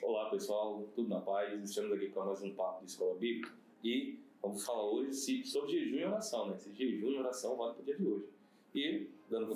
[0.00, 1.60] Olá pessoal, tudo na paz?
[1.62, 3.52] Estamos aqui para mais um papo de escola bíblica
[3.82, 6.56] e vamos falar hoje sobre jejum e oração, né?
[6.56, 8.26] Se jejum e oração vale para o dia de hoje.
[8.74, 9.48] E, dando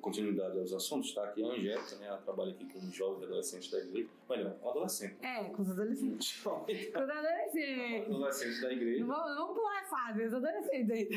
[0.00, 2.06] continuidade, aos assuntos, está aqui a Angélica, né?
[2.06, 4.08] Ela trabalha aqui com jovens e adolescentes da igreja.
[4.30, 5.16] Melhor, com adolescente.
[5.26, 6.40] É, com os adolescentes.
[6.44, 8.14] com os adolescentes.
[8.14, 9.00] adolescentes da igreja.
[9.04, 11.16] Não vamos, vamos pular a fase, os adolescentes ainda.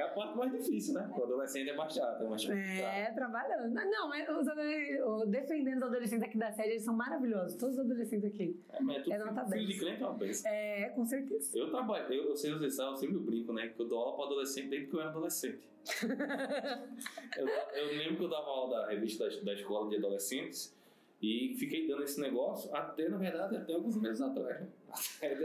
[0.00, 1.10] É a parte mais difícil, né?
[1.14, 2.56] O adolescente é mais chato, é mais chato.
[2.56, 3.74] É, trabalhando.
[3.74, 7.54] Não, mas os adolescentes, defendendo os adolescentes aqui da sede, eles são maravilhosos.
[7.58, 8.58] Todos os adolescentes aqui.
[8.70, 10.50] É, mas é, é nota filho de crente é uma benção.
[10.50, 11.58] É, com certeza.
[11.58, 13.68] Eu trabalho, eu, eu sei vocês sabem, eu sempre brinco, né?
[13.68, 15.68] Que eu dou aula para adolescente desde que eu era adolescente.
[17.36, 20.74] eu, eu lembro que eu dava aula da revista da, da escola de adolescentes
[21.20, 24.60] e fiquei dando esse negócio até, na verdade, até alguns meses atrás.
[24.60, 24.68] Né?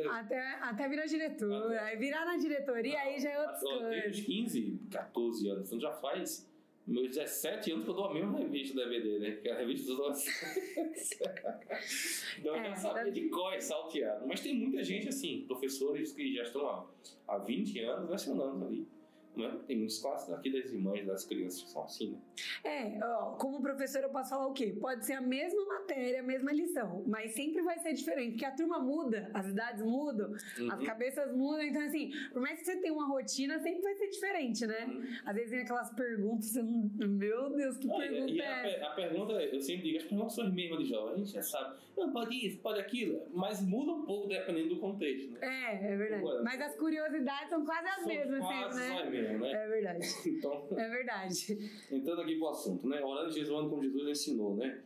[0.09, 1.65] Até, até virar diretor.
[1.65, 1.79] Até.
[1.79, 3.89] Aí virar na diretoria, aí já é outras coisas.
[3.89, 5.67] Desde os 15, 14 anos.
[5.67, 6.49] Então já faz
[6.87, 9.31] meus 17 anos que eu dou a mesma revista DVD, né?
[9.31, 11.09] Que é a revista dos adolescentes.
[12.39, 14.25] então eu já é, sabia de cor e salteado.
[14.25, 16.87] Mas tem muita gente assim, professores que já estão há,
[17.27, 18.87] há 20 anos lecionando ali.
[19.35, 19.59] Né?
[19.67, 22.19] Tem muitos classes aqui das irmãs das crianças que são assim, né?
[22.63, 24.75] É, ó, como professor eu posso falar o quê?
[24.79, 28.51] Pode ser a mesma matéria, a mesma lição, mas sempre vai ser diferente, porque a
[28.51, 30.71] turma muda, as idades mudam, uhum.
[30.71, 34.07] as cabeças mudam, então assim, por mais que você tenha uma rotina, sempre vai ser
[34.07, 34.85] diferente, né?
[34.85, 35.03] Uhum.
[35.25, 36.89] Às vezes vem aquelas perguntas, você não...
[37.07, 40.53] meu Deus, que pergunta é a, a, pergunta, eu sempre digo, as perguntas são as
[40.53, 44.05] mesmas de jovem, a gente já sabe, não, pode isso, pode aquilo, mas muda um
[44.05, 45.39] pouco dependendo do contexto, né?
[45.41, 46.21] É, é verdade.
[46.21, 49.24] Agora, mas as curiosidades são quase as mesmas, quase sempre, né?
[49.29, 49.51] Mesmo, né?
[49.51, 50.07] É verdade.
[50.29, 51.71] então, é verdade.
[51.91, 53.03] Entrando aqui pro assunto, né?
[53.03, 54.81] Orando jejuando como Jesus ensinou, né?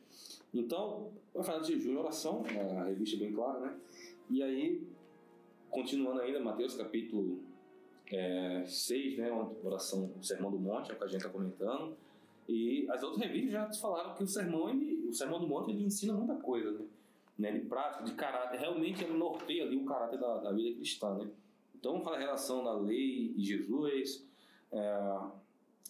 [0.53, 2.43] Então, vai falar de jejum e oração,
[2.77, 3.79] a revista é bem clara, né?
[4.29, 4.83] E aí,
[5.69, 7.39] continuando ainda, Mateus capítulo
[8.11, 9.31] é, 6, né?
[9.63, 11.95] Oração, o Sermão do Monte, é o que a gente está comentando.
[12.47, 15.83] E as outras revistas já falaram que o sermão, ele, o Sermão do Monte, ele
[15.83, 16.85] ensina muita coisa, né?
[17.37, 17.51] né?
[17.51, 21.29] De prática, de caráter, realmente ele norteia ali o caráter da, da vida cristã, né?
[21.75, 24.27] Então, vamos falar a relação da lei e Jesus,
[24.71, 24.79] é,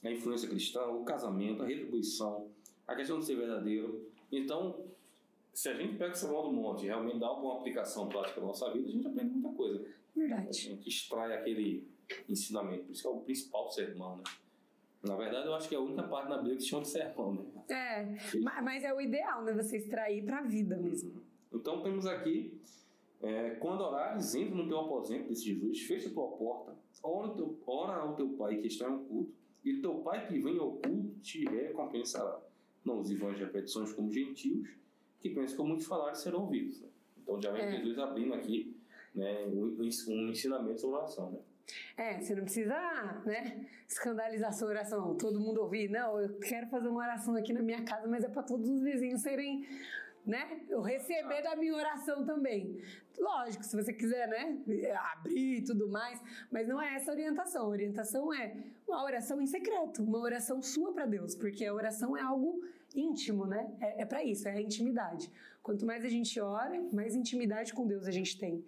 [0.03, 2.47] a influência cristã, o casamento, a retribuição,
[2.87, 4.09] a questão de ser verdadeiro.
[4.31, 4.85] Então,
[5.53, 8.47] se a gente pega o Sermão do Monte e realmente dá alguma aplicação prática na
[8.47, 9.85] nossa vida, a gente aprende muita coisa.
[10.15, 10.47] Verdade.
[10.47, 11.87] A gente extrai aquele
[12.27, 12.85] ensinamento.
[12.85, 14.23] Por isso que é o principal sermão, né?
[15.01, 17.33] Na verdade, eu acho que é a única parte na Bíblia que chama de sermão,
[17.33, 17.45] né?
[17.69, 19.53] É, mas é o ideal, né?
[19.53, 21.21] Você extrair para a vida mesmo.
[21.53, 22.59] Então, temos aqui
[23.21, 27.59] é, quando orares, entra no teu aposento, desse Jesus, fecha a tua porta, ora, teu,
[27.67, 31.19] ora ao teu Pai que está em oculto, e teu Pai que vem ao oculto
[31.21, 32.39] te recompensará.
[32.85, 34.69] Não use vãs repetições como gentios,
[35.19, 36.81] que pensam que muitos falares serão ouvidos.
[36.81, 36.87] Né?
[37.21, 37.71] Então já vem é.
[37.71, 38.75] Jesus abrindo aqui
[39.13, 41.31] né, um, um ensinamento sobre oração.
[41.31, 41.39] Né?
[41.97, 45.89] É, você não precisa né, escandalizar sua oração, todo mundo ouvir.
[45.89, 48.81] Não, eu quero fazer uma oração aqui na minha casa, mas é para todos os
[48.81, 49.67] vizinhos serem
[50.29, 50.61] né?
[50.69, 52.81] Eu receber da minha oração também.
[53.17, 54.57] Lógico, se você quiser, né?
[55.13, 57.65] Abrir e tudo mais, mas não é essa a orientação.
[57.65, 58.55] A orientação é
[58.87, 62.61] uma oração em secreto, uma oração sua para Deus, porque a oração é algo
[62.95, 63.75] íntimo, né?
[63.81, 65.29] É, é para isso, é a intimidade.
[65.61, 68.63] Quanto mais a gente ora, mais intimidade com Deus a gente tem.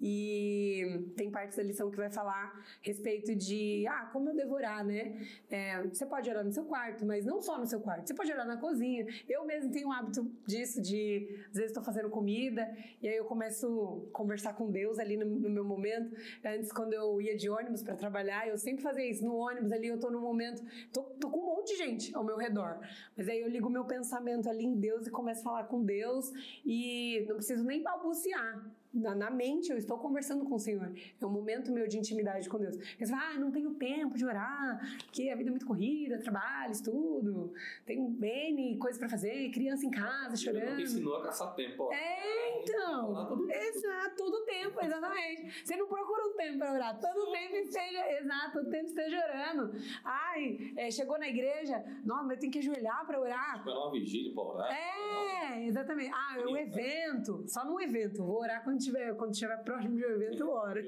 [0.00, 4.84] E tem partes da lição que vai falar a respeito de, ah, como eu devorar,
[4.84, 5.26] né?
[5.50, 8.06] É, você pode orar no seu quarto, mas não só no seu quarto.
[8.06, 9.06] Você pode orar na cozinha.
[9.28, 12.68] Eu mesmo tenho o hábito disso, de às vezes estou fazendo comida
[13.00, 16.14] e aí eu começo a conversar com Deus ali no, no meu momento.
[16.44, 19.24] Antes, quando eu ia de ônibus para trabalhar, eu sempre fazia isso.
[19.24, 20.62] No ônibus ali, eu tô no momento,
[20.92, 22.80] tô, tô com um monte de gente ao meu redor.
[23.16, 26.30] Mas aí eu ligo meu pensamento ali em Deus e começo a falar com Deus
[26.64, 28.62] e não preciso nem balbuciar
[28.96, 30.92] na, na, mente eu estou conversando com o Senhor.
[31.20, 32.76] É um momento meu de intimidade com Deus.
[32.76, 36.72] Você fala, ah, não tenho tempo de orar, porque a vida é muito corrida, trabalho,
[36.72, 37.52] estudo,
[37.84, 40.76] tenho N coisas para fazer, criança em casa chorando.
[40.76, 41.84] Você ensinou a caçar tempo.
[41.84, 41.92] Ó.
[41.92, 43.26] É, então.
[43.28, 45.64] Todo exato, todo tempo, exatamente.
[45.64, 49.72] Você não procura um tempo para orar, todo tempo esteja, exato, todo tempo esteja orando.
[50.04, 53.56] Ai, é, chegou na igreja, não, mas eu tenho que ajoelhar para orar.
[53.58, 54.72] Esperar uma vigília para orar.
[54.72, 56.12] É, exatamente.
[56.12, 60.04] Ah, é um evento, só no evento, vou orar quando tiver, quando estiver próximo de
[60.04, 60.80] um evento, eu oro.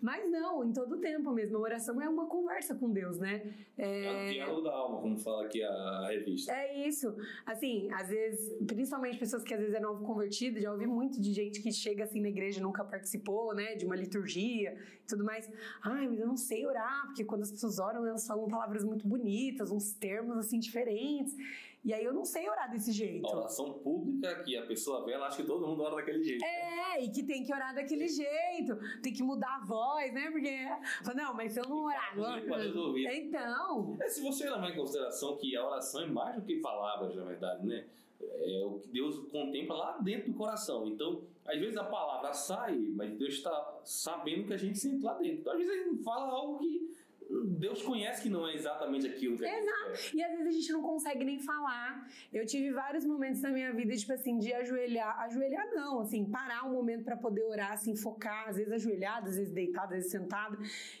[0.00, 1.58] Mas não, em todo tempo mesmo.
[1.58, 3.54] A oração é uma conversa com Deus, né?
[3.76, 6.52] É, é o diálogo da alma, como fala aqui a revista.
[6.52, 7.14] É isso.
[7.44, 11.32] Assim, às vezes, principalmente pessoas que às vezes é novo convertido, já ouvi muito de
[11.32, 15.24] gente que chega assim na igreja e nunca participou, né, de uma liturgia e tudo
[15.24, 15.50] mais.
[15.82, 19.06] Ai, mas eu não sei orar, porque quando as pessoas oram, elas falam palavras muito
[19.06, 21.34] bonitas, uns termos assim diferentes.
[21.84, 23.26] E aí eu não sei orar desse jeito.
[23.26, 26.44] A oração pública que a pessoa vê, ela acha que todo mundo ora daquele jeito.
[26.44, 30.30] É, e que tem que orar daquele jeito, tem que mudar a voz, né?
[30.30, 30.64] Porque,
[31.16, 32.14] não, mas se eu não orar.
[32.14, 33.16] Resolver.
[33.16, 33.96] Então.
[34.00, 37.24] É, se você levar em consideração que a oração é mais do que palavras, na
[37.24, 37.84] verdade, né?
[38.20, 40.86] É o que Deus contempla lá dentro do coração.
[40.86, 45.14] Então, às vezes a palavra sai, mas Deus está sabendo que a gente sente lá
[45.14, 45.40] dentro.
[45.40, 46.91] Então, às vezes gente fala algo que
[47.44, 50.16] Deus conhece que não é exatamente aquilo que Exato.
[50.16, 52.06] E às vezes a gente não consegue nem falar.
[52.32, 55.18] Eu tive vários momentos na minha vida, tipo assim, de ajoelhar.
[55.20, 59.36] Ajoelhar não, assim, parar um momento para poder orar, assim, focar, às vezes ajoelhado, às
[59.36, 60.58] vezes deitado, às vezes sentado.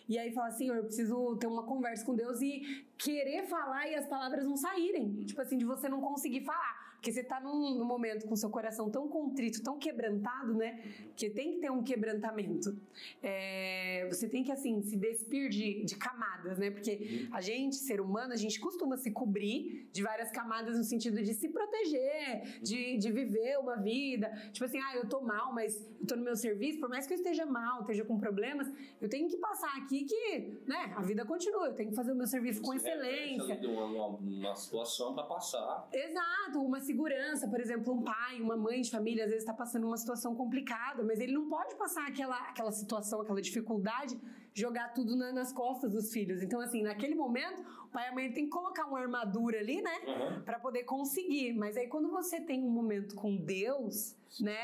[0.08, 3.94] E aí falar assim, eu preciso ter uma conversa com Deus e querer falar e
[3.94, 5.24] as palavras não saírem.
[5.24, 6.91] Tipo assim, de você não conseguir falar.
[7.02, 10.80] Porque você tá num, num, momento com seu coração tão contrito, tão quebrantado, né?
[11.16, 12.80] Que tem que ter um quebrantamento.
[13.20, 16.70] É, você tem que, assim, se despir de, de camadas, né?
[16.70, 21.20] Porque a gente, ser humano, a gente costuma se cobrir de várias camadas no sentido
[21.20, 24.30] de se proteger, de, de viver uma vida.
[24.52, 27.14] Tipo assim, ah, eu tô mal, mas eu tô no meu serviço, por mais que
[27.14, 30.92] eu esteja mal, esteja com problemas, eu tenho que passar aqui que, né?
[30.96, 33.58] A vida continua, eu tenho que fazer o meu serviço com excelência.
[33.68, 35.88] Uma, uma, uma situação para passar.
[35.92, 39.86] Exato, uma segurança, por exemplo, um pai, uma mãe de família, às vezes está passando
[39.86, 44.18] uma situação complicada, mas ele não pode passar aquela, aquela situação, aquela dificuldade,
[44.52, 46.42] jogar tudo na, nas costas dos filhos.
[46.42, 47.62] Então, assim, naquele momento,
[47.92, 50.42] o pai e a mãe tem que colocar uma armadura ali, né, uhum.
[50.42, 51.52] para poder conseguir.
[51.52, 54.56] Mas aí, quando você tem um momento com Deus, né?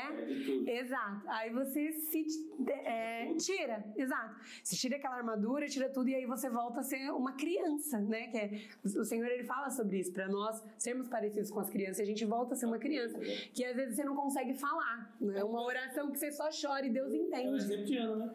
[0.65, 1.27] Exato.
[1.27, 2.25] Aí você se
[2.67, 4.35] é, tira, exato.
[4.63, 8.29] Você tira aquela armadura, tira tudo e aí você volta a ser uma criança, né?
[8.29, 11.99] Que é, o Senhor ele fala sobre isso para nós sermos parecidos com as crianças.
[11.99, 13.19] E a gente volta a ser uma criança
[13.53, 15.15] que às vezes você não consegue falar.
[15.35, 17.47] É uma oração que você só chora e Deus entende.
[17.47, 18.33] É um exemplo de Ana, né?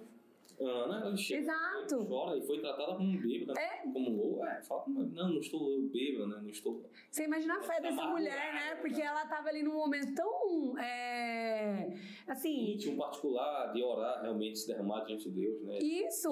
[0.61, 2.07] Ana, ela chega, Exato.
[2.07, 3.83] chora e foi tratada como um bêbado, é.
[3.93, 4.45] como louco.
[4.47, 6.41] É, fala, não, não estou bêbado, né?
[6.43, 6.83] Não estou.
[7.11, 8.75] Você imagina a fé dessa mulher, né?
[8.77, 10.79] Porque ela estava ali num momento tão.
[10.79, 11.97] É,
[12.27, 12.77] assim.
[12.89, 15.79] Um particular de orar realmente se derramar diante de Deus, né?
[15.79, 16.31] Isso.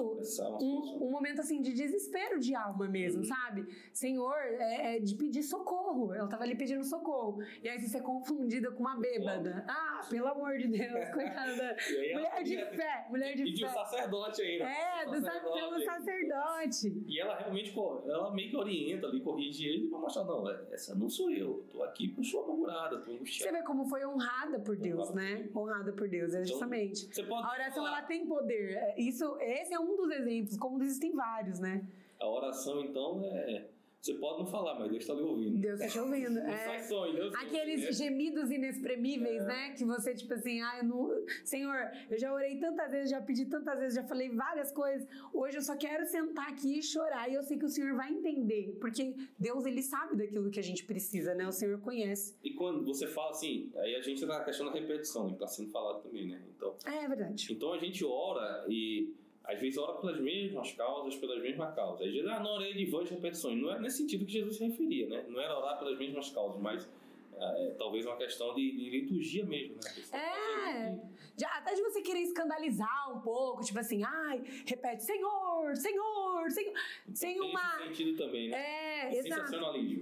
[0.61, 3.27] Um, um, momento assim de desespero de alma mesmo, uhum.
[3.27, 3.67] sabe?
[3.91, 6.13] Senhor, é, é, de pedir socorro.
[6.13, 7.41] Ela estava ali pedindo socorro.
[7.61, 9.65] E aí você é confundida com uma bêbada.
[9.67, 11.75] Ah, pelo amor de Deus, coitada.
[12.13, 13.65] mulher de fé, mulher de e fé.
[13.65, 14.65] E sacerdote sacerdote ainda.
[14.65, 15.59] É, do sacerdote.
[15.59, 17.03] pelo sacerdote.
[17.07, 17.73] E ela realmente,
[18.05, 21.83] ela meio que orienta ali, corrige ele pra mostrar, não, essa não sou eu, tô
[21.83, 23.51] aqui porque eu sou amargurada, tô angustiada.
[23.51, 25.49] Você vê como foi honrada por Deus, honrada né?
[25.51, 27.07] Por honrada por Deus, é então, justamente.
[27.07, 27.97] Então, a oração, falar.
[27.97, 28.75] ela tem poder.
[28.75, 31.85] É, isso, esse é um dos exemplos, como existem vários, né?
[32.19, 33.65] A oração, então, é
[34.03, 35.57] você pode não falar, mas Deus está lhe ouvindo.
[35.57, 36.37] Deus está te ouvindo.
[36.39, 36.79] é.
[36.79, 37.91] Sonho, Deus Aqueles é.
[37.93, 39.45] gemidos inexprimíveis, é.
[39.45, 39.69] né?
[39.77, 41.25] Que você, tipo assim, ah, eu não...
[41.45, 45.07] Senhor, eu já orei tantas vezes, já pedi tantas vezes, já falei várias coisas.
[45.33, 47.29] Hoje eu só quero sentar aqui e chorar.
[47.29, 48.77] E eu sei que o Senhor vai entender.
[48.81, 51.47] Porque Deus, ele sabe daquilo que a gente precisa, né?
[51.47, 52.35] O Senhor conhece.
[52.43, 55.47] E quando você fala assim, aí a gente está na questão da repetição, que está
[55.47, 56.41] sendo falado também, né?
[56.57, 57.47] Então, é verdade.
[57.53, 62.07] Então a gente ora e às vezes ora pelas mesmas causas, pelas mesmas causas.
[62.07, 63.61] Às vezes, ah, não orei de vãs repetições.
[63.61, 65.25] Não é nesse sentido que Jesus se referia, né?
[65.27, 66.87] Não era orar pelas mesmas causas, mas
[67.37, 69.91] é, talvez uma questão de, de liturgia mesmo, né?
[70.17, 70.95] É,
[71.35, 76.73] de, até de você querer escandalizar um pouco, tipo assim, ai, repete, Senhor, Senhor, Senhor,
[77.13, 77.77] sem Tem uma...
[77.79, 78.57] Sentido também, né?
[78.57, 79.51] É, exato.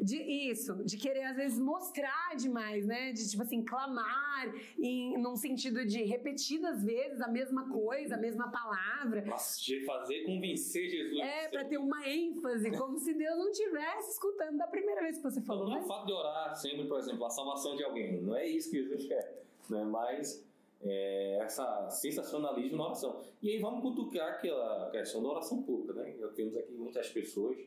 [0.03, 0.17] De,
[0.49, 3.11] isso, de querer às vezes mostrar demais, né?
[3.11, 8.49] De tipo assim, clamar em, num sentido de repetidas vezes a mesma coisa, a mesma
[8.51, 9.23] palavra.
[9.25, 11.19] Nossa, de fazer convencer Jesus.
[11.19, 15.23] É, para ter uma ênfase, como se Deus não estivesse escutando da primeira vez que
[15.23, 17.83] você falou, não, não é o fato de orar sempre, por exemplo, a salvação de
[17.83, 18.21] alguém.
[18.21, 19.43] Não é isso que Jesus quer.
[19.69, 19.83] Né?
[19.83, 20.45] Mas
[20.83, 23.21] é, essa sensacionalismo na oração.
[23.41, 25.93] E aí vamos cutucar aquela questão da oração pública.
[25.93, 26.13] Né?
[26.35, 27.57] Temos aqui muitas pessoas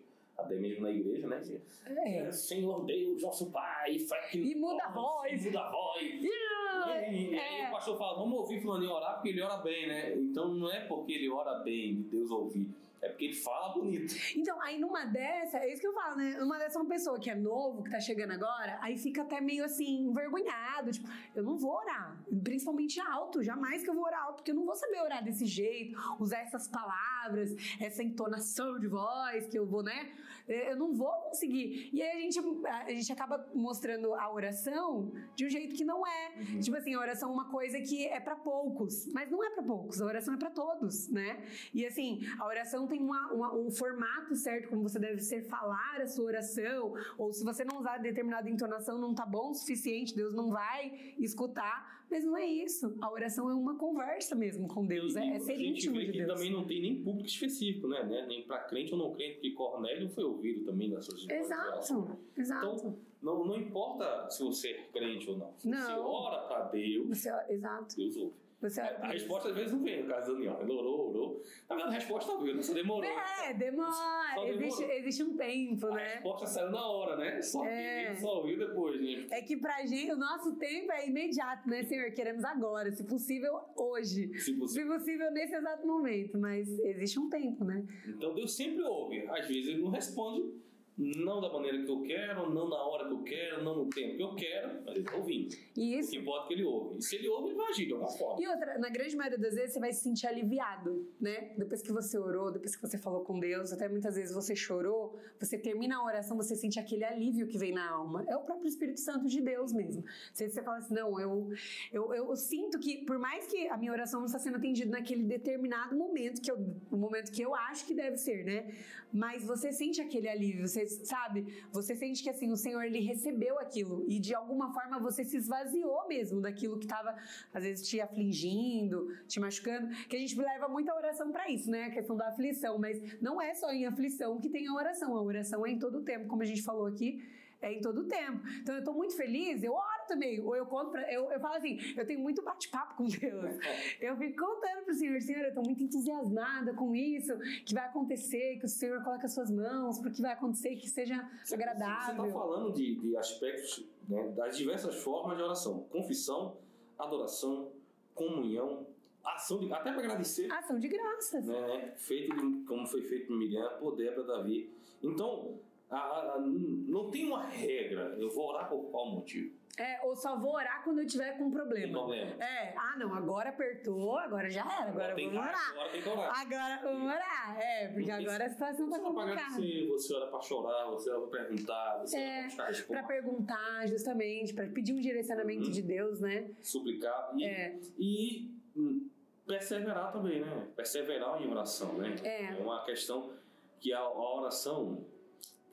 [0.44, 1.42] até mesmo na igreja, né?
[1.86, 2.18] É.
[2.18, 3.96] é Senhor Deus, nosso Pai,
[4.32, 5.44] e muda a voz.
[5.44, 6.22] E muda a voz.
[6.22, 7.10] Yeah.
[7.10, 7.68] E, e, aí é.
[7.68, 10.14] o pastor fala, vamos ouvir fulano orar porque ele ora bem, né?
[10.14, 12.68] Então não é porque ele ora bem, Deus ouvir.
[13.04, 14.14] É porque ele fala bonito.
[14.34, 16.38] Então, aí numa dessa, é isso que eu falo, né?
[16.38, 19.62] Numa dessa, uma pessoa que é novo, que tá chegando agora, aí fica até meio
[19.62, 20.90] assim, envergonhado.
[20.90, 22.18] Tipo, eu não vou orar.
[22.42, 23.42] Principalmente alto.
[23.42, 26.38] Jamais que eu vou orar alto, porque eu não vou saber orar desse jeito, usar
[26.38, 30.10] essas palavras, essa entonação de voz que eu vou, né?
[30.48, 31.90] Eu não vou conseguir.
[31.92, 36.06] E aí a gente, a gente acaba mostrando a oração de um jeito que não
[36.06, 36.34] é.
[36.38, 36.60] Uhum.
[36.60, 39.62] Tipo assim, a oração é uma coisa que é para poucos, mas não é para
[39.62, 40.00] poucos.
[40.00, 41.44] A oração é para todos, né?
[41.72, 45.42] E assim, a oração tem tem uma, uma, um formato certo como você deve ser
[45.42, 49.54] falar a sua oração, ou se você não usar determinada entonação não tá bom o
[49.54, 52.03] suficiente, Deus não vai escutar.
[52.14, 52.96] Mas não é isso.
[53.00, 56.32] A oração é uma conversa mesmo com Deus, é, é ser íntimo de Deus.
[56.32, 58.04] também não tem nem público específico, né?
[58.04, 58.24] né?
[58.28, 62.66] Nem para crente ou não crente, porque Cornélio foi ouvido também nas suas Exato, exato.
[62.66, 65.54] Então, não, não importa se você é crente ou não.
[65.58, 65.76] Se não.
[65.76, 67.96] você ora para Deus, você, exato.
[67.96, 68.43] Deus ouve.
[68.68, 68.80] Você...
[68.80, 70.58] A, a resposta às vezes não vem, no caso do Daniel.
[70.62, 71.42] Ele orou, orou.
[71.68, 73.04] Na verdade, a resposta veio, só demorou.
[73.04, 74.48] É, demora.
[74.48, 76.02] Existe, existe um tempo, a né?
[76.02, 77.42] A resposta saiu na hora, né?
[77.42, 77.68] Só é.
[77.68, 79.26] que ele só ouviu depois, né?
[79.30, 82.10] É que pra gente, o nosso tempo é imediato, né, Senhor?
[82.12, 84.28] Queremos agora, se possível, hoje.
[84.38, 84.68] Se possível.
[84.68, 86.38] Se possível, nesse exato momento.
[86.38, 87.84] Mas existe um tempo, né?
[88.06, 89.26] Então Deus sempre ouve.
[89.28, 90.64] Às vezes ele não responde
[90.96, 94.16] não da maneira que eu quero, não na hora que eu quero, não no tempo
[94.16, 95.56] que eu quero, mas ele está ouvindo.
[95.76, 96.08] Isso.
[96.08, 96.98] O que importa é que ele ouve.
[96.98, 98.40] E se ele ouve, ele vai agir de alguma forma.
[98.40, 101.52] E outra, na grande maioria das vezes você vai se sentir aliviado, né?
[101.58, 105.18] Depois que você orou, depois que você falou com Deus, até muitas vezes você chorou,
[105.38, 108.24] você termina a oração, você sente aquele alívio que vem na alma.
[108.28, 110.04] É o próprio Espírito Santo de Deus mesmo.
[110.32, 111.50] Você, você fala assim, não, eu,
[111.92, 115.24] eu, eu sinto que, por mais que a minha oração não está sendo atendida naquele
[115.24, 116.56] determinado momento, que eu,
[116.90, 118.72] o momento que eu acho que deve ser, né?
[119.12, 121.64] Mas você sente aquele alívio, você sabe?
[121.72, 125.36] Você sente que assim, o Senhor ele recebeu aquilo e de alguma forma você se
[125.36, 127.14] esvaziou mesmo daquilo que estava
[127.52, 131.84] às vezes te afligindo, te machucando, que a gente leva muita oração para isso, né?
[131.84, 135.22] A questão da aflição, mas não é só em aflição que tem a oração, a
[135.22, 137.22] oração é em todo o tempo, como a gente falou aqui,
[137.60, 138.46] é em todo o tempo.
[138.60, 139.76] Então eu estou muito feliz, eu
[140.06, 143.54] também, ou eu conto pra, eu, eu falo assim, eu tenho muito bate-papo com Deus.
[144.00, 147.32] Eu fico contando pro Senhor, Senhor, eu estou muito entusiasmada com isso,
[147.64, 151.28] que vai acontecer, que o Senhor coloque as suas mãos, porque vai acontecer, que seja
[151.42, 152.16] você, agradável.
[152.16, 156.56] Você está falando de, de aspectos, né, das diversas formas de oração: confissão,
[156.98, 157.72] adoração,
[158.14, 158.86] comunhão,
[159.24, 160.50] ação de, até para agradecer.
[160.52, 161.46] Ação de graças.
[161.46, 164.70] Né, feito de, como foi feito por Miriam, por Débora, Davi.
[165.02, 165.58] Então,
[165.90, 169.54] a, a, não tem uma regra, eu vou orar por qual motivo.
[169.78, 171.92] É, ou só vou orar quando eu tiver com um problema.
[171.98, 172.30] Problema.
[172.44, 175.70] É, ah não, agora apertou, agora já era, agora, agora vamos orar.
[175.70, 176.40] Agora tem que orar.
[176.40, 179.50] Agora vamos orar, é, porque agora a situação tá complicada.
[179.54, 182.92] Você você ora para chorar, você ora para perguntar, você é, ora para buscar resposta.
[182.94, 185.70] Para perguntar, justamente, para pedir um direcionamento Uhum.
[185.70, 186.50] de Deus, né?
[186.62, 187.78] Suplicar e, É.
[187.98, 189.08] e hum,
[189.46, 190.68] perseverar também, né?
[190.76, 192.14] Perseverar em oração, né?
[192.22, 192.54] É.
[192.62, 193.32] uma questão
[193.80, 195.04] que a oração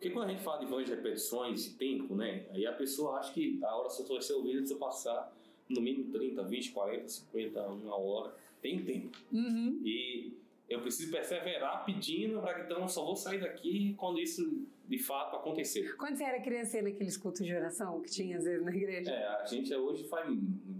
[0.01, 2.43] porque quando a gente fala de vãs repetições e tempo, né?
[2.50, 5.31] Aí a pessoa acha que a oração só vai ser ouvida se eu passar
[5.70, 8.34] no mínimo 30, 20, 40, 50, uma hora.
[8.60, 9.15] Tem tempo.
[9.31, 9.79] Uhum.
[9.86, 10.34] E
[10.67, 14.98] eu preciso perseverar pedindo para que então eu só vou sair daqui quando isso de
[14.98, 15.96] fato acontecer.
[15.98, 19.12] Quando você era criança naqueles cultos de oração que tinha às vezes na igreja?
[19.12, 20.27] É, a gente hoje faz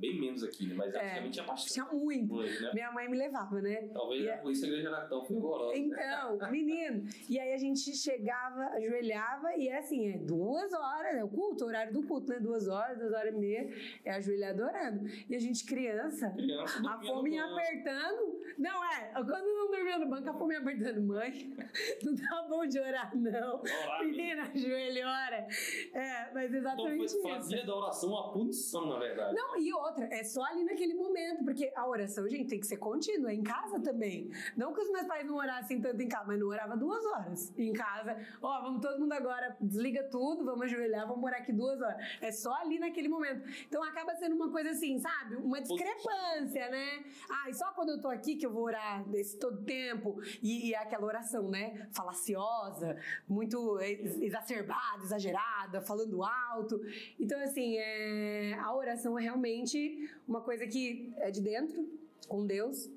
[0.01, 0.74] bem menos aqui, né?
[0.75, 0.98] Mas É.
[1.00, 1.74] antigamente tinha bastante.
[1.74, 2.34] Tinha muito.
[2.34, 2.72] Muito, né?
[2.74, 3.88] Minha mãe me levava, né?
[3.93, 5.74] Talvez a é- polícia igreja era tão fervorosa.
[5.74, 5.77] né?
[5.79, 7.03] Então, menino.
[7.29, 11.63] E aí a gente chegava, ajoelhava e é assim, é duas horas, é o culto,
[11.65, 12.39] o horário do culto, né?
[12.39, 13.70] Duas horas, duas horas e meia,
[14.03, 15.05] é ajoelhado orando.
[15.29, 18.40] E a gente criança, Criança a fome apertando.
[18.58, 21.01] Não, é, quando não dormia no banco, a fome apertando.
[21.01, 21.53] Mãe,
[22.03, 23.60] não tá bom de orar, não.
[23.62, 25.48] Orar, Menina, ajoelha e ora.
[25.93, 27.22] É, mas Então exatamente foi, isso.
[27.22, 29.36] fazia da oração uma punição, na verdade.
[29.36, 32.77] Não, e outra, é só ali naquele momento, porque a oração, gente, tem que ser
[32.77, 34.29] contínua, é em casa também.
[34.55, 37.53] Não que os meus pais não orassem tanto em casa, mas não orava duas horas
[37.58, 38.17] em casa.
[38.41, 41.98] Ó, vamos todo mundo agora, desliga tudo, vamos ajoelhar, vamos orar aqui duas horas.
[42.22, 43.48] É só ali naquele momento.
[43.67, 45.36] Então acaba sendo uma coisa assim, sabe?
[45.36, 47.03] Uma discrepância, né?
[47.29, 50.19] Ah, e só quando eu tô aqui que eu vou orar desse todo tempo.
[50.41, 51.88] E, e é aquela oração, né?
[51.91, 56.81] Falaciosa, muito ex- exacerbada, exagerada, falando alto.
[57.19, 61.88] Então, assim, é, a oração é realmente uma coisa que é de dentro,
[62.27, 62.89] com Deus,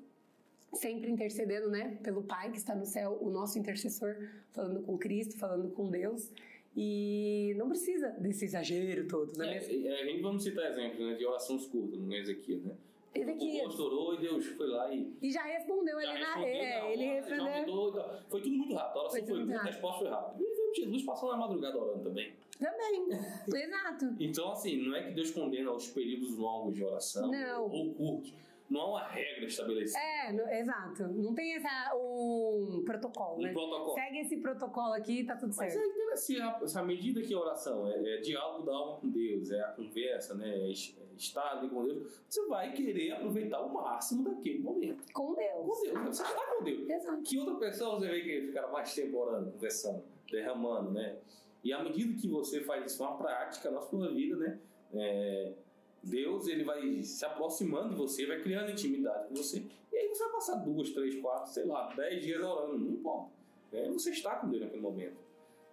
[0.73, 4.15] sempre intercedendo, né, pelo Pai que está no céu, o nosso intercessor,
[4.51, 6.31] falando com Cristo, falando com Deus.
[6.75, 9.57] E não precisa desse exagero todo, né?
[9.57, 12.75] É, e a gente vamos citar exemplos né, de orações curtas no Ezequiel, né?
[13.15, 16.25] O povo orou e Deus foi lá e E já respondeu já ali na.
[16.35, 17.45] respondeu É, ele respondeu.
[17.45, 18.09] aumentou.
[18.29, 18.97] Foi tudo muito rápido.
[18.97, 20.43] A oração Foi foi, muito a resposta foi rápida.
[20.43, 22.33] E vemos Jesus passando na madrugada orando também.
[22.59, 23.07] Também.
[23.63, 24.15] Exato.
[24.19, 27.63] Então, assim, não é que Deus condena os períodos longos de oração Não.
[27.71, 28.33] ou curtos.
[28.69, 29.99] Não há uma regra estabelecida.
[29.99, 31.07] É, no- exato.
[31.07, 33.51] Não tem essa, um protocolo, Um né?
[33.53, 33.93] protocolo.
[33.93, 35.77] Segue esse protocolo aqui e tá tudo Mas certo.
[35.77, 39.61] é interessante, essa medida que a oração é, é diálogo da alma com Deus, é
[39.61, 40.49] a conversa, né?
[40.49, 42.21] É é estar ali com Deus.
[42.27, 45.13] Você vai querer aproveitar o máximo daquele momento.
[45.13, 45.51] Com Deus.
[45.65, 46.89] Com Deus, você está com Deus.
[46.89, 47.21] Exato.
[47.23, 51.15] Que outra pessoa você vê que fica mais tempo orando, conversando, derramando, né?
[51.63, 54.59] E à medida que você faz isso uma prática na sua vida, né?
[54.93, 55.53] É,
[56.05, 59.65] Deus ele vai se aproximando de você, vai criando intimidade com você.
[59.91, 63.31] E aí você vai passar duas, três, quatro, sei lá, dez dias orando, não importa.
[63.71, 63.89] Né?
[63.91, 65.17] Você está com Deus naquele momento.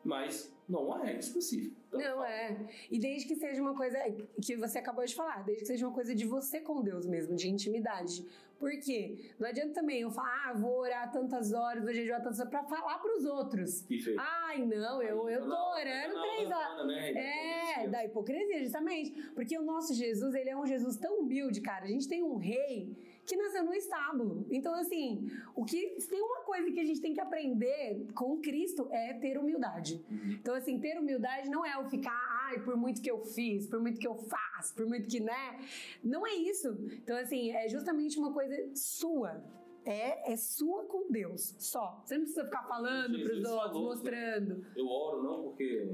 [0.03, 1.77] Mas não uma regra específica.
[1.93, 2.57] Não é.
[2.91, 3.99] E desde que seja uma coisa
[4.45, 7.35] que você acabou de falar, desde que seja uma coisa de você com Deus mesmo,
[7.37, 8.27] de intimidade.
[8.59, 9.33] Por quê?
[9.41, 12.63] Não adianta também eu falar, ah, vou orar tantas horas, vou jejuar tantas horas, pra
[12.63, 13.83] falar pros outros.
[13.83, 14.21] Perfeito.
[14.21, 16.87] Ai, não, eu, eu tô orando três horas.
[16.87, 17.83] né?
[17.83, 19.11] É, da hipocrisia, justamente.
[19.35, 21.87] Porque o nosso Jesus, ele é um Jesus tão humilde, cara.
[21.87, 24.47] A gente tem um rei que nasceu no estábulo.
[24.51, 28.89] Então, assim, o que tem uma coisa que a gente tem que aprender com Cristo
[28.91, 30.05] é ter humildade.
[30.41, 33.81] Então, assim, ter humildade não é o ficar, ai, por muito que eu fiz, por
[33.81, 35.61] muito que eu faço, por muito que, né?
[36.03, 36.69] Não é isso.
[37.03, 39.43] Então, assim, é justamente uma coisa sua.
[39.85, 42.01] É, é sua com Deus, só.
[42.05, 44.67] Você não precisa ficar falando Jesus pros outros, mostrando.
[44.77, 45.89] Eu oro não porque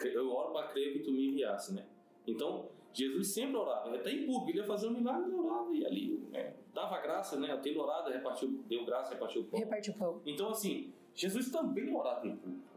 [0.00, 1.86] é, eu oro para crer que tu me enviasse, né?
[2.26, 5.86] Então Jesus sempre orava, até em público, ele ia fazer um milagre, ele orava e
[5.86, 7.56] ali né, dava graça, né?
[7.62, 9.60] Tendo orado, repartiu, deu graça, repartiu o pão.
[9.60, 10.20] Reparte o pão.
[10.24, 12.68] Então assim, Jesus também orava em público.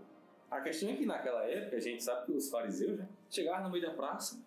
[0.50, 3.70] A questão é que naquela época a gente sabe que os fariseus né, chegavam no
[3.72, 4.44] meio da praça,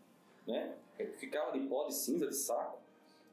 [0.46, 0.74] né?
[1.16, 2.84] Ficavam de pó, de cinza, de saco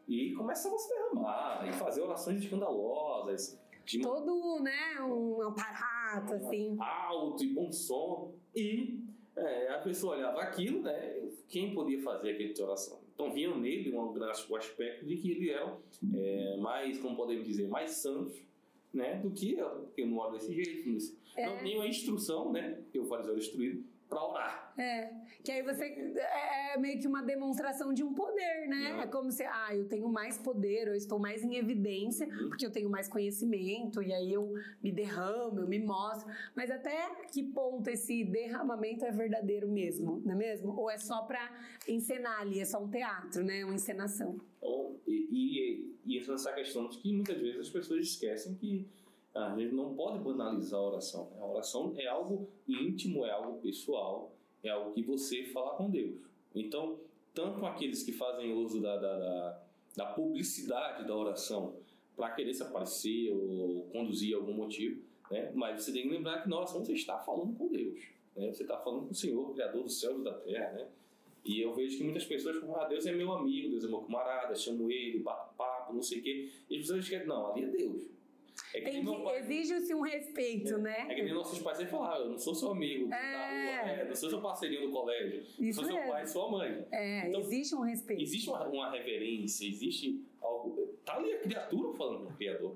[0.07, 3.59] e começavam a se derramar e fazer orações escandalosas.
[3.85, 6.77] De Todo, né, um aparato, assim.
[6.79, 8.31] alto e bom som.
[8.55, 8.99] E
[9.41, 11.29] é, a pessoa olhava aquilo, né?
[11.49, 12.99] Quem podia fazer aquele oração?
[13.13, 15.77] Então viam nele um, o aspecto de que ele era
[16.15, 18.33] é, mais, como podemos dizer, mais santo,
[18.93, 19.15] né?
[19.15, 20.89] Do que eu, porque eu não oro desse jeito.
[20.89, 20.97] Não,
[21.37, 21.45] É.
[21.45, 22.79] não tenho a instrução, né?
[22.95, 24.73] O fariseu era instruído para orar.
[24.77, 25.09] É,
[25.41, 29.01] que aí você é é meio que uma demonstração de um poder, né?
[29.03, 32.49] É como se, ah, eu tenho mais poder, eu estou mais em evidência, Uhum.
[32.49, 34.53] porque eu tenho mais conhecimento, e aí eu
[34.83, 36.31] me derramo, eu me mostro.
[36.55, 40.77] Mas até que ponto esse derramamento é verdadeiro mesmo, não é mesmo?
[40.77, 41.49] Ou é só pra
[41.87, 43.63] encenar ali, é só um teatro, né?
[43.65, 44.39] Uma encenação.
[44.57, 48.87] Então, e, e, e entra nessa questão de que muitas vezes as pessoas esquecem que
[49.33, 51.29] a gente não pode banalizar a oração.
[51.31, 51.37] né?
[51.39, 54.33] A oração é algo íntimo, é algo pessoal,
[54.63, 56.19] é algo que você fala com Deus.
[56.53, 56.99] Então,
[57.33, 59.63] tanto aqueles que fazem uso da, da, da,
[59.95, 61.75] da publicidade da oração
[62.15, 65.51] para querer se aparecer ou conduzir algum motivo, né?
[65.55, 67.99] mas você tem que lembrar que na oração você está falando com Deus.
[68.35, 68.51] Né?
[68.51, 70.71] Você está falando com o Senhor, Criador do céu e da terra.
[70.73, 70.87] Né?
[71.45, 74.01] E eu vejo que muitas pessoas falam, ah, Deus é meu amigo, Deus é meu
[74.01, 76.49] camarada, chamo ele, bato papo, não sei o quê.
[76.69, 78.03] E as pessoas esquecem, não, ali é Deus.
[78.73, 81.05] É que que, pai- exige-se um respeito, né?
[81.09, 83.81] é que nem nossos pais sempre falavam, eu não sou seu amigo da É.
[83.81, 86.85] rua, é, não sou seu parceirinho do colégio, Isso sou seu pai e sua mãe.
[86.91, 88.21] É, Então, existe um respeito.
[88.21, 90.95] Existe uma, uma reverência, existe algo.
[91.05, 92.75] Tá ali a criatura falando com o Criador.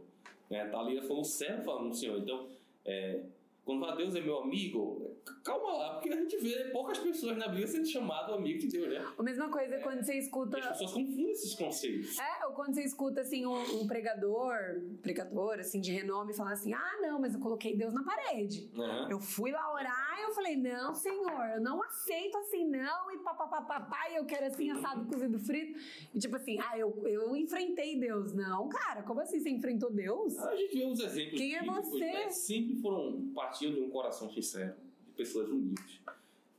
[0.50, 0.66] Né?
[0.68, 2.20] Tá ali foi o servo falando com o Senhor.
[2.20, 2.48] Então,
[2.86, 3.22] é,
[3.64, 7.48] quando fala Deus é meu amigo, calma lá, porque a gente vê poucas pessoas na
[7.48, 9.04] Bíblia sendo chamado amigo de Deus, né?
[9.18, 12.20] A mesma coisa quando você escuta as pessoas confundem esses conceitos.
[12.20, 14.56] É, ou quando você escuta assim um, um pregador,
[15.02, 18.70] pregador assim de renome falar assim: "Ah, não, mas eu coloquei Deus na parede".
[18.78, 19.08] Aham.
[19.10, 23.12] Eu fui lá orar e eu falei: "Não, Senhor, eu não aceito assim não".
[23.12, 25.80] E papapá, eu quero assim assado, cozido, frito.
[26.14, 28.34] E tipo assim: "Ah, eu, eu enfrentei Deus".
[28.34, 30.38] Não, cara, como assim você enfrentou Deus?
[30.40, 32.00] A gente vê os exemplos Quem é bíblicos, você?
[32.12, 32.30] né?
[32.30, 34.76] sempre foram partindo de um coração sincero,
[35.08, 36.00] de pessoas humildes,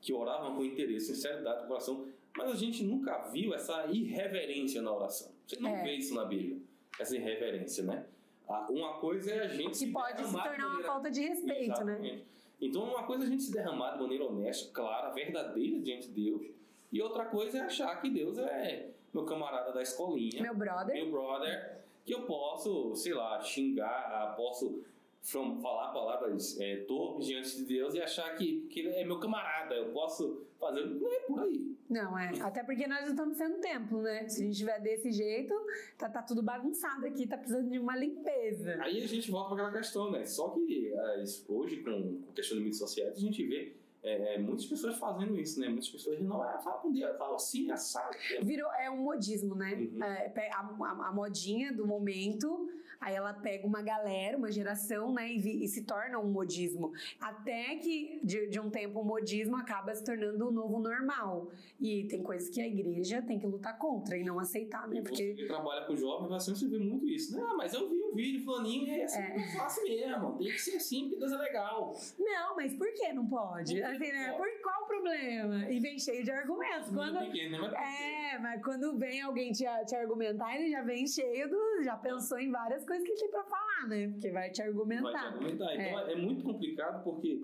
[0.01, 4.93] que oravam com interesse, sinceridade do coração, mas a gente nunca viu essa irreverência na
[4.93, 5.33] oração.
[5.47, 5.83] Você não É.
[5.85, 6.59] vê isso na Bíblia,
[6.99, 8.05] essa irreverência, né?
[8.49, 11.21] Ah, Uma coisa é a gente Que se pode se tornar uma maneira- falta de
[11.21, 11.95] respeito, né?
[11.95, 12.25] Exatamente.
[12.61, 16.31] Então, uma coisa é a gente se derramar de maneira honesta, clara, verdadeira diante de
[16.31, 16.47] Deus,
[16.93, 20.95] e outra coisa é achar que Deus é meu camarada da escolinha, Meu brother.
[20.95, 24.83] meu brother, que eu posso, sei lá, xingar, posso
[25.23, 29.19] from- falar palavras é, torpes diante de Deus e achar que, que ele é meu
[29.19, 30.85] camarada, eu posso fazer.
[30.87, 31.77] Não é por aí.
[31.89, 32.33] Não, é.
[32.41, 34.29] Até porque nós estamos sendo templo, né?
[34.29, 35.55] Se a gente estiver desse jeito,
[35.97, 38.77] tá, tá tudo bagunçado aqui, tá precisando de uma limpeza.
[38.83, 40.25] Aí a gente volta para aquela questão, né?
[40.25, 44.39] Só que é, hoje, com com a questão de mídias sociais, a gente vê é,
[44.39, 45.69] muitas pessoas fazendo isso, né?
[45.69, 48.17] Muitas pessoas não, ah, fala com Deus, fala assim, assado.
[48.43, 49.75] Virou, é um modismo, né?
[49.75, 50.03] Uhum.
[50.03, 52.69] É, a, a- a modinha do momento,
[53.01, 55.33] aí ela pega uma galera, uma geração, né?
[55.33, 56.93] E, vi- e se torna um modismo.
[57.21, 61.51] Até que, de, de um tempo, o modismo acaba se tornando o novo normal.
[61.81, 64.97] E tem coisas que a igreja tem que lutar contra e não aceitar, né?
[64.97, 67.45] Você Porque que trabalha com jovens, sempre você vê muito isso, né?
[67.49, 69.37] Ah, mas eu vi vídeo fulaninho é assim, É.
[69.37, 70.39] eu faço mesmo.
[70.39, 71.95] Tem que ser assim, porque Deus é legal.
[72.19, 73.75] Não, mas por que não pode?
[73.75, 74.29] Por que Assim, né?
[74.29, 75.71] não Por qual o problema?
[75.71, 76.89] E vem cheio de argumentos.
[76.91, 78.33] Quando, pequeno, né?
[78.35, 81.83] É, mas quando vem alguém te, te argumentar, ele já vem cheio do.
[81.85, 84.09] Já pensou em várias coisas que ele tem pra falar, né?
[84.09, 85.27] Porque vai te vai te argumentar.
[85.27, 85.75] argumentar.
[85.75, 86.13] Então é.
[86.13, 87.43] é muito complicado porque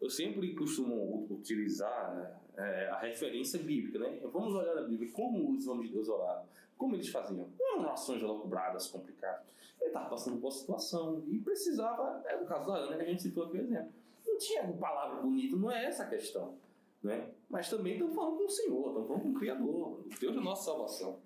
[0.00, 4.18] eu sempre costumo utilizar é, a referência bíblica, né?
[4.32, 6.44] Vamos olhar na Bíblia como os homens de Deus oravam,
[6.76, 7.48] como eles faziam.
[7.58, 9.42] Não eram orações elaboradas, complicadas.
[9.82, 13.06] Ele estava passando por uma situação e precisava, é o caso da Ana que a
[13.06, 13.92] gente citou aqui o exemplo.
[14.24, 16.54] Não tinha uma palavra bonita, não é essa a questão.
[17.02, 17.28] Né?
[17.50, 20.40] Mas também estamos falando com o Senhor, estamos falando com o Criador, o Deus da
[20.40, 21.18] nossa salvação.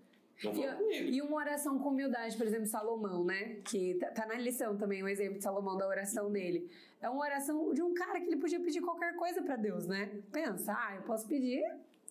[0.91, 3.57] E, e, uma oração com humildade, por exemplo, Salomão, né?
[3.65, 6.71] Que tá, tá, na lição também o exemplo de Salomão da oração dele.
[7.01, 10.23] É uma oração de um cara que ele podia pedir qualquer coisa para Deus, né?
[10.31, 11.65] Pensa, ah, eu posso pedir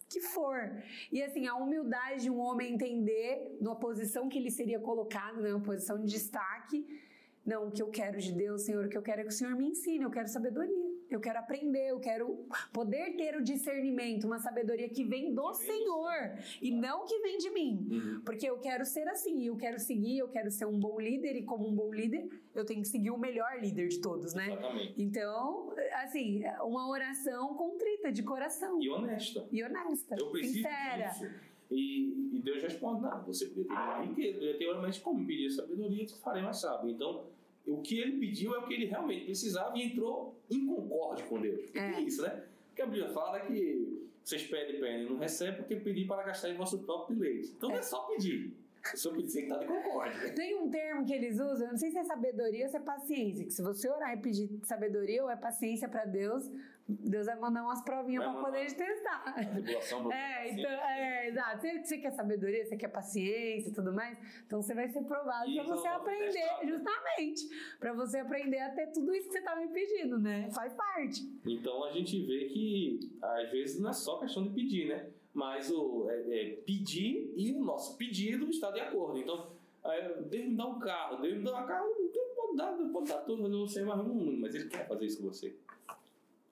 [0.10, 0.84] que for.
[1.12, 5.54] E assim, a humildade de um homem entender na posição que ele seria colocado, né?
[5.54, 6.86] Uma posição de destaque.
[7.46, 9.34] Não, o que eu quero de Deus, Senhor, o que eu quero é que o
[9.34, 10.85] Senhor me ensine, eu quero sabedoria.
[11.16, 16.38] Eu quero aprender, eu quero poder ter o discernimento, uma sabedoria que vem do Senhor
[16.62, 17.88] e não que vem de mim.
[17.90, 18.22] Uhum.
[18.26, 21.44] Porque eu quero ser assim, eu quero seguir, eu quero ser um bom líder e
[21.44, 24.48] como um bom líder, eu tenho que seguir o melhor líder de todos, né?
[24.48, 25.02] Exatamente.
[25.02, 25.74] Então,
[26.04, 28.82] assim, uma oração contrita de coração.
[28.82, 29.48] E honesta.
[29.50, 30.16] E honesta.
[30.20, 31.08] Eu preciso sincera.
[31.12, 31.26] Disso.
[31.72, 36.06] E, e, Deus responde: não, você poderia ter riqueza, poderia ter realmente como pedir sabedoria,
[36.06, 36.90] te farei mais sábio.
[36.90, 37.26] Então,
[37.68, 41.42] o que ele pediu é o que ele realmente precisava e entrou em concórdia com
[41.42, 41.62] Deus.
[41.74, 42.44] É, é isso, né?
[42.68, 46.50] Porque a Bíblia fala que vocês pedem, pedem e não recebem porque pedir para gastar
[46.50, 47.54] em vosso próprio leite.
[47.56, 47.74] Então é.
[47.74, 48.54] não é só pedir.
[48.96, 50.34] Só pedir que de concórdia.
[50.34, 52.80] Tem um termo que eles usam, eu não sei se é sabedoria ou se é
[52.80, 56.52] paciência, que se você orar e pedir sabedoria ou é paciência para Deus,
[56.88, 59.36] Deus vai mandar umas provinhas para poder testar.
[60.16, 61.62] É, então, é, exato.
[61.62, 65.52] Você, você quer sabedoria, você quer paciência e tudo mais, então você vai ser provado
[65.54, 69.56] para você aprender, testar, justamente, para você aprender a ter tudo isso que você tá
[69.56, 70.50] me pedindo, né?
[70.52, 71.22] Faz parte.
[71.46, 75.10] Então a gente vê que às vezes não é só questão de pedir, né?
[75.36, 79.20] Mas o é, é pedir e o nosso pedido está de acordo.
[79.20, 79.52] Então,
[80.30, 83.10] Deus me dá um carro, Deus me dá um carro, Deus pode dar, Deus pode
[83.10, 85.54] dar tudo, você mais um, mas Ele quer fazer isso com você.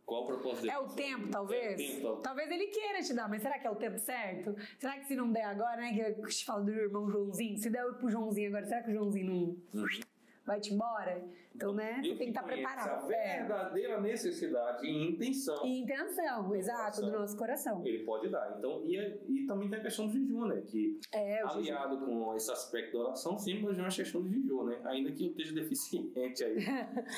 [0.06, 0.74] Qual o propósito dele?
[0.74, 1.80] É o tempo, talvez?
[1.80, 4.54] É o tempo, talvez ele queira te dar, mas será que é o tempo certo?
[4.78, 5.93] Será que se não der agora, né?
[5.93, 8.93] Que eu te falo do irmão Joãozinho, se der pro Joãozinho agora, será que o
[8.93, 9.82] Joãozinho não.
[9.82, 10.12] Uhum
[10.45, 11.17] vai-te embora.
[11.56, 13.06] Então, então né, você tem que estar tá preparado.
[13.06, 13.38] A é.
[13.39, 15.65] verdadeira necessidade e intenção.
[15.65, 17.86] E intenção, exato, coração, do nosso coração.
[17.86, 18.56] Ele pode dar.
[18.58, 20.62] Então, e, e também tem a questão do jejum, né?
[20.62, 22.06] Que é, aliado jejum.
[22.06, 24.82] com esse aspecto da oração, sempre é uma questão de jejum, né?
[24.86, 26.58] Ainda que eu esteja deficiente aí.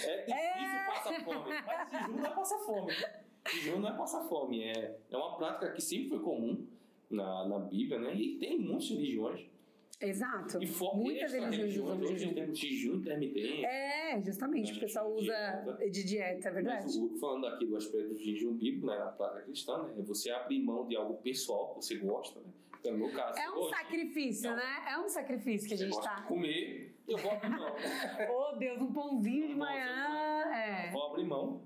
[0.05, 0.85] É difícil é.
[0.87, 1.53] passar fome.
[1.65, 2.93] Mas jejum não é passar fome.
[3.47, 4.63] Jejum não é passar fome.
[4.63, 6.65] É, é uma prática que sempre foi comum
[7.09, 8.13] na, na Bíblia, né?
[8.13, 9.47] E tem muitas religiões
[10.01, 10.61] Exato.
[10.61, 12.55] E for, Muitas religiões usam o jejum.
[12.55, 13.65] jejum intermitente.
[13.65, 15.89] É, justamente, o pessoal usa dieta.
[15.89, 16.99] de dieta, é verdade.
[16.99, 20.29] Mas, falando aqui do aspecto do jejum bíblico, né, na prática cristã, né, é você
[20.31, 22.47] abrir mão de algo pessoal que você gosta, né?
[22.79, 24.85] Então, no meu caso, é um hoje, sacrifício, né?
[24.89, 26.21] É um sacrifício que a gente está.
[26.21, 27.75] comer, eu vou abrir mão.
[28.53, 30.43] oh, Deus, um pãozinho de manhã.
[30.53, 30.91] É.
[30.91, 31.61] Vou abrir mão.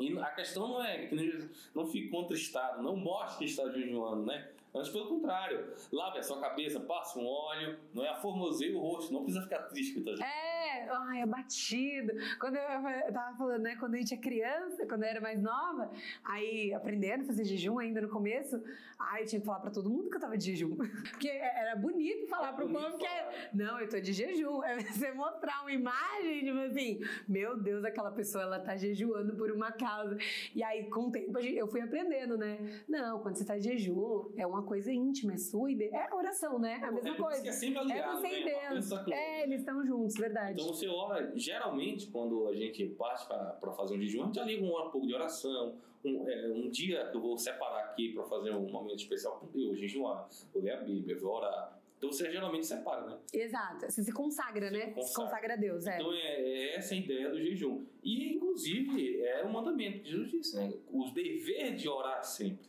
[0.00, 4.48] E a questão não é que não fique contristado, não mostre que está jejuando, né?
[4.74, 8.08] Antes, pelo contrário, lave a sua cabeça, passe um óleo, não é?
[8.10, 10.57] Aformoseie o rosto, não precisa ficar triste com É,
[10.90, 12.12] ai, abatido.
[12.38, 12.62] Quando eu,
[13.06, 15.90] eu tava falando, né, quando a gente é criança, quando eu era mais nova,
[16.24, 18.62] aí aprendendo a fazer jejum ainda no começo,
[18.98, 20.76] aí eu tinha que falar pra todo mundo que eu tava de jejum.
[21.10, 24.62] Porque era bonito falar é pro povo que é, não, eu tô de jejum.
[24.64, 29.50] É você mostrar uma imagem, tipo assim, meu Deus, aquela pessoa, ela tá jejuando por
[29.50, 30.16] uma causa.
[30.54, 32.82] E aí, com o tempo, eu fui aprendendo, né?
[32.88, 35.68] Não, quando você tá de jejum, é uma coisa íntima, é sua.
[35.68, 36.80] É oração, né?
[36.82, 37.48] A mesma é coisa.
[37.48, 38.40] É sempre aliado, é você né?
[38.40, 38.92] e Deus.
[39.08, 40.60] É, eles estão juntos, verdade.
[40.60, 44.64] Então você ora, geralmente, quando a gente parte para fazer um jejum, a gente liga
[44.64, 45.74] um pouco de oração.
[46.04, 49.78] Um, é, um dia eu vou separar aqui para fazer um momento especial com Deus,
[49.78, 51.76] jejuar, vou ler a Bíblia, vou orar.
[51.98, 53.18] Então você geralmente separa, né?
[53.32, 53.90] Exato.
[53.90, 54.92] Você se consagra, né?
[54.92, 55.02] Consagra.
[55.02, 55.96] Se consagra a Deus, é.
[55.96, 57.84] Então é, é, essa a ideia do jejum.
[58.04, 60.72] E, inclusive, é um mandamento que Jesus disse, né?
[60.92, 62.68] Os deveres de orar sempre.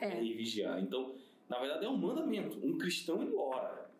[0.00, 0.22] É.
[0.22, 0.80] E vigiar.
[0.80, 1.14] Então,
[1.46, 2.58] na verdade, é um mandamento.
[2.66, 3.90] Um cristão, ele ora.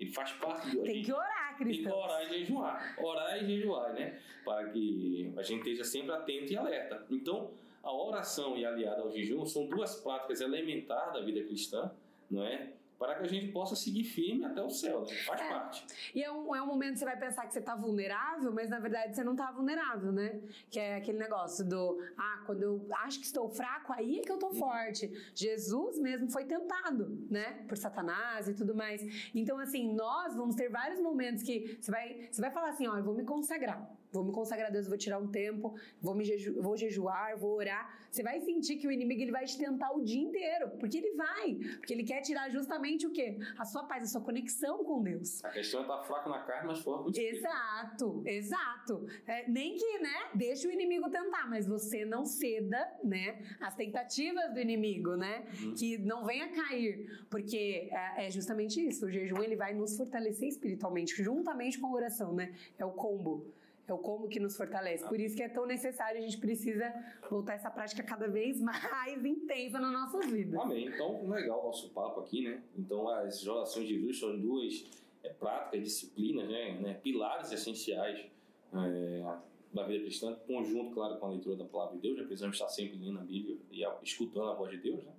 [0.00, 0.82] Ele faz parte do.
[0.82, 1.29] Tem que orar,
[1.60, 1.92] cristão.
[1.92, 2.96] Tem que orar e jejuar.
[2.98, 4.18] Orar e jejuar, né?
[4.44, 7.04] Para que a gente esteja sempre atento e alerta.
[7.10, 7.50] Então,
[7.82, 11.90] a oração e aliada ao jejum são duas práticas elementares da vida cristã,
[12.30, 12.72] não é?
[13.00, 15.14] Para que a gente possa seguir firme até o céu, né?
[15.24, 15.48] faz é.
[15.48, 15.86] parte.
[16.14, 18.68] E é um, é um momento que você vai pensar que você está vulnerável, mas
[18.68, 20.38] na verdade você não está vulnerável, né?
[20.68, 24.30] Que é aquele negócio do, ah, quando eu acho que estou fraco, aí é que
[24.30, 25.10] eu estou forte.
[25.34, 27.64] Jesus mesmo foi tentado, né?
[27.66, 29.00] Por Satanás e tudo mais.
[29.34, 32.98] Então, assim, nós vamos ter vários momentos que você vai, você vai falar assim, ó,
[32.98, 33.80] eu vou me consagrar.
[34.12, 37.56] vou me consagrar a Deus, vou tirar um tempo, vou me jeju vou jejuar, vou
[37.56, 37.98] orar.
[38.10, 41.12] Você vai sentir que o inimigo ele vai te tentar o dia inteiro, porque ele
[41.12, 43.38] vai, porque ele quer tirar justamente o quê?
[43.58, 45.44] A sua paz, a sua conexão com Deus.
[45.44, 47.36] A questão é estar tá fraco na carne, mas forte no espírito.
[47.36, 49.06] Exato, exato.
[49.26, 54.52] É, nem que, né, deixe o inimigo tentar, mas você não ceda, né, às tentativas
[54.52, 55.74] do inimigo, né, uhum.
[55.74, 59.06] que não venha cair, porque é, é justamente isso.
[59.06, 62.54] O jejum ele vai nos fortalecer espiritualmente, juntamente com a oração, né?
[62.78, 63.46] É o combo.
[63.90, 65.04] É o como que nos fortalece.
[65.08, 66.92] Por isso que é tão necessário, a gente precisa
[67.28, 68.78] voltar essa prática cada vez mais
[69.26, 70.60] intensa nas nossas vidas.
[70.60, 70.86] Amém.
[70.86, 72.62] Então, legal o nosso papo aqui, né?
[72.78, 74.86] Então, as orações de Jesus são duas
[75.24, 76.78] é, práticas, disciplinas, né?
[76.80, 76.94] né?
[77.02, 78.24] Pilares essenciais
[78.72, 79.36] é,
[79.74, 82.16] da vida cristã, conjunto, claro, com a leitura da palavra de Deus.
[82.16, 85.12] Já precisamos estar sempre lendo a Bíblia e escutando a voz de Deus, né?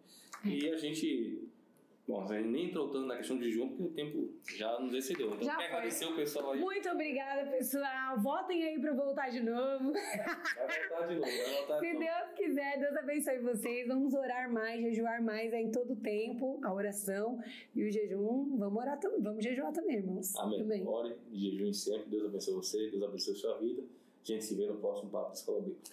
[0.46, 1.41] E a gente
[2.12, 4.94] Bom, a gente nem entrou tanto na questão de jejum porque o tempo já nos
[4.94, 5.28] excedeu.
[5.28, 6.60] Então, já quer agradecer o pessoal aí.
[6.60, 8.20] Muito obrigada, pessoal.
[8.20, 9.94] Votem aí para voltar de novo.
[9.94, 11.32] Vai voltar de novo.
[11.32, 12.34] Vai voltar Se de Deus novo.
[12.36, 13.88] quiser, Deus abençoe vocês.
[13.88, 17.42] Vamos orar mais, jejuar mais em todo o tempo, a oração
[17.74, 18.58] e o jejum.
[18.58, 19.22] Vamos orar também.
[19.22, 20.36] Vamos jejuar também, irmãos.
[20.36, 20.60] Amém.
[20.60, 20.86] Também.
[20.86, 22.10] Ore, jejum sempre.
[22.10, 23.84] Deus abençoe você, Deus abençoe a sua vida.
[23.84, 25.92] A gente se vê no próximo Papo Escola Bíblica.